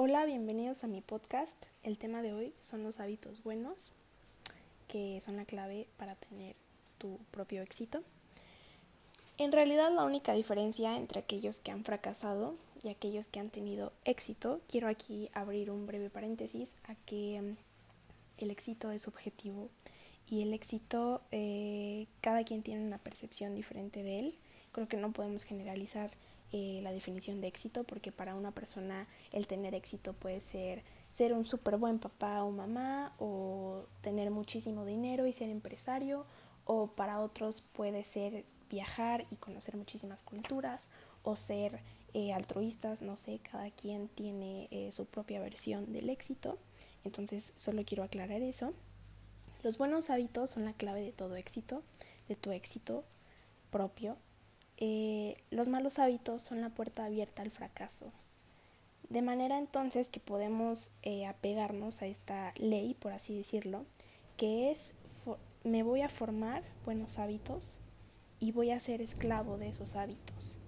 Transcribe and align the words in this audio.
Hola, 0.00 0.26
bienvenidos 0.26 0.84
a 0.84 0.86
mi 0.86 1.00
podcast. 1.00 1.60
El 1.82 1.98
tema 1.98 2.22
de 2.22 2.32
hoy 2.32 2.54
son 2.60 2.84
los 2.84 3.00
hábitos 3.00 3.42
buenos, 3.42 3.90
que 4.86 5.20
son 5.20 5.36
la 5.36 5.44
clave 5.44 5.88
para 5.96 6.14
tener 6.14 6.54
tu 6.98 7.18
propio 7.32 7.62
éxito. 7.62 8.04
En 9.38 9.50
realidad 9.50 9.92
la 9.92 10.04
única 10.04 10.34
diferencia 10.34 10.96
entre 10.96 11.18
aquellos 11.18 11.58
que 11.58 11.72
han 11.72 11.82
fracasado 11.82 12.54
y 12.84 12.90
aquellos 12.90 13.26
que 13.26 13.40
han 13.40 13.50
tenido 13.50 13.92
éxito, 14.04 14.60
quiero 14.68 14.86
aquí 14.86 15.30
abrir 15.32 15.68
un 15.68 15.88
breve 15.88 16.10
paréntesis 16.10 16.76
a 16.84 16.94
que 16.94 17.40
mm, 17.42 17.56
el 18.44 18.52
éxito 18.52 18.92
es 18.92 19.08
objetivo 19.08 19.68
y 20.28 20.42
el 20.42 20.54
éxito 20.54 21.22
eh, 21.32 22.06
cada 22.20 22.44
quien 22.44 22.62
tiene 22.62 22.86
una 22.86 22.98
percepción 22.98 23.56
diferente 23.56 24.04
de 24.04 24.20
él. 24.20 24.34
Creo 24.70 24.86
que 24.86 24.96
no 24.96 25.10
podemos 25.10 25.42
generalizar 25.42 26.12
eh, 26.52 26.80
la 26.82 26.92
definición 26.92 27.40
de 27.40 27.48
éxito, 27.48 27.84
porque 27.84 28.10
para 28.10 28.34
una 28.34 28.52
persona 28.52 29.06
el 29.32 29.46
tener 29.46 29.74
éxito 29.74 30.14
puede 30.14 30.40
ser 30.40 30.82
ser 31.10 31.32
un 31.32 31.44
súper 31.44 31.76
buen 31.76 31.98
papá 31.98 32.42
o 32.42 32.50
mamá, 32.50 33.14
o 33.18 33.84
tener 34.00 34.30
muchísimo 34.30 34.84
dinero 34.84 35.26
y 35.26 35.32
ser 35.32 35.50
empresario, 35.50 36.24
o 36.64 36.88
para 36.88 37.20
otros 37.20 37.60
puede 37.60 38.04
ser 38.04 38.44
viajar 38.70 39.26
y 39.30 39.36
conocer 39.36 39.76
muchísimas 39.76 40.22
culturas, 40.22 40.88
o 41.22 41.36
ser 41.36 41.80
eh, 42.14 42.32
altruistas, 42.32 43.02
no 43.02 43.16
sé, 43.16 43.40
cada 43.40 43.70
quien 43.70 44.08
tiene 44.08 44.68
eh, 44.70 44.90
su 44.92 45.06
propia 45.06 45.40
versión 45.40 45.92
del 45.92 46.08
éxito, 46.08 46.58
entonces 47.04 47.52
solo 47.56 47.84
quiero 47.84 48.04
aclarar 48.04 48.42
eso. 48.42 48.72
Los 49.62 49.76
buenos 49.76 50.08
hábitos 50.08 50.50
son 50.50 50.64
la 50.64 50.72
clave 50.72 51.02
de 51.02 51.12
todo 51.12 51.36
éxito, 51.36 51.82
de 52.28 52.36
tu 52.36 52.52
éxito 52.52 53.04
propio 53.70 54.16
eh, 54.78 55.36
los 55.50 55.68
malos 55.68 55.98
hábitos 55.98 56.42
son 56.42 56.60
la 56.60 56.70
puerta 56.70 57.04
abierta 57.04 57.42
al 57.42 57.50
fracaso. 57.50 58.12
De 59.08 59.22
manera 59.22 59.58
entonces 59.58 60.08
que 60.08 60.20
podemos 60.20 60.90
eh, 61.02 61.26
apegarnos 61.26 62.02
a 62.02 62.06
esta 62.06 62.52
ley, 62.56 62.94
por 62.94 63.12
así 63.12 63.36
decirlo, 63.36 63.84
que 64.36 64.70
es 64.70 64.94
me 65.64 65.82
voy 65.82 66.02
a 66.02 66.08
formar 66.08 66.62
buenos 66.84 67.18
hábitos 67.18 67.80
y 68.40 68.52
voy 68.52 68.70
a 68.70 68.80
ser 68.80 69.02
esclavo 69.02 69.58
de 69.58 69.68
esos 69.68 69.96
hábitos. 69.96 70.58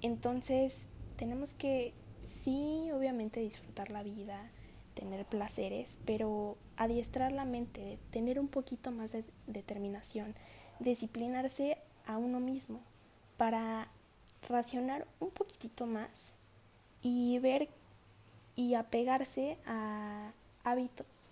Entonces 0.00 0.86
tenemos 1.16 1.54
que 1.54 1.92
sí, 2.24 2.90
obviamente 2.92 3.40
disfrutar 3.40 3.90
la 3.90 4.02
vida, 4.02 4.50
tener 4.94 5.26
placeres, 5.26 5.98
pero 6.04 6.56
adiestrar 6.76 7.32
la 7.32 7.44
mente, 7.44 7.98
tener 8.10 8.38
un 8.38 8.48
poquito 8.48 8.92
más 8.92 9.12
de 9.12 9.24
determinación, 9.46 10.34
disciplinarse 10.78 11.78
a 12.06 12.16
uno 12.18 12.40
mismo, 12.40 12.80
para 13.38 13.88
racionar 14.48 15.06
un 15.20 15.30
poquitito 15.30 15.86
más 15.86 16.34
y 17.00 17.38
ver 17.38 17.70
y 18.56 18.74
apegarse 18.74 19.56
a 19.64 20.32
hábitos 20.64 21.30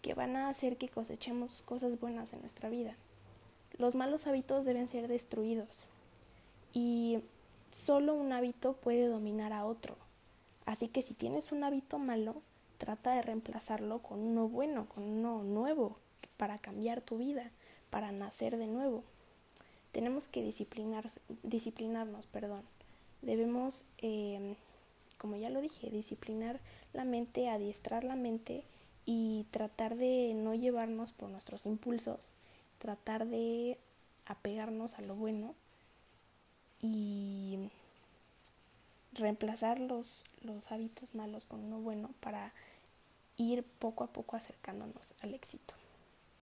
que 0.00 0.14
van 0.14 0.36
a 0.36 0.48
hacer 0.48 0.78
que 0.78 0.88
cosechemos 0.88 1.60
cosas 1.62 2.00
buenas 2.00 2.32
en 2.32 2.40
nuestra 2.40 2.70
vida. 2.70 2.94
Los 3.76 3.96
malos 3.96 4.26
hábitos 4.26 4.64
deben 4.64 4.88
ser 4.88 5.08
destruidos 5.08 5.86
y 6.72 7.18
solo 7.70 8.14
un 8.14 8.32
hábito 8.32 8.74
puede 8.74 9.08
dominar 9.08 9.52
a 9.52 9.66
otro. 9.66 9.96
Así 10.64 10.88
que 10.88 11.02
si 11.02 11.14
tienes 11.14 11.50
un 11.50 11.64
hábito 11.64 11.98
malo, 11.98 12.40
trata 12.78 13.12
de 13.12 13.22
reemplazarlo 13.22 13.98
con 13.98 14.20
uno 14.20 14.48
bueno, 14.48 14.86
con 14.88 15.02
uno 15.02 15.42
nuevo, 15.42 15.98
para 16.36 16.56
cambiar 16.58 17.02
tu 17.02 17.18
vida, 17.18 17.50
para 17.90 18.12
nacer 18.12 18.56
de 18.56 18.68
nuevo 18.68 19.02
tenemos 19.92 20.28
que 20.28 20.42
disciplinarnos, 20.42 22.26
perdón. 22.26 22.62
Debemos, 23.22 23.84
em, 23.98 24.54
como 25.18 25.36
ya 25.36 25.50
lo 25.50 25.60
dije, 25.60 25.90
disciplinar 25.90 26.60
la 26.92 27.04
mente, 27.04 27.48
adiestrar 27.48 28.04
la 28.04 28.16
mente 28.16 28.64
y 29.06 29.46
tratar 29.50 29.96
de 29.96 30.34
no 30.34 30.54
llevarnos 30.54 31.12
por 31.12 31.30
nuestros 31.30 31.66
impulsos, 31.66 32.34
tratar 32.78 33.26
de 33.26 33.78
apegarnos 34.26 34.94
a 34.94 35.02
lo 35.02 35.14
bueno 35.14 35.54
y 36.80 37.70
reemplazar 39.14 39.80
los, 39.80 40.24
los 40.42 40.70
hábitos 40.70 41.14
malos 41.14 41.46
con 41.46 41.64
uno 41.64 41.80
bueno 41.80 42.10
para 42.20 42.52
ir 43.36 43.64
poco 43.64 44.04
a 44.04 44.08
poco 44.08 44.36
acercándonos 44.36 45.14
al 45.22 45.34
éxito. 45.34 45.74